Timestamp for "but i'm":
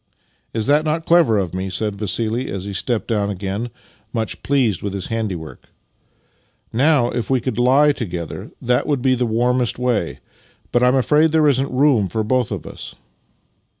10.71-10.95